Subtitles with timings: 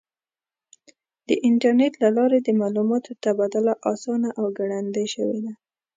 [1.27, 5.53] د انټرنیټ له لارې د معلوماتو تبادله آسانه او ګړندۍ شوې ده.